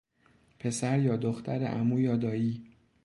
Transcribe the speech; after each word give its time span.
پسر 0.59 0.99
یا 0.99 1.17
دختر 1.17 1.63
عمو 1.63 1.99
یا 1.99 2.15
دایی 2.17 2.65